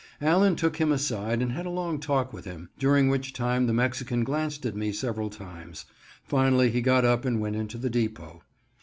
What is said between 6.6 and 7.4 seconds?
he got up and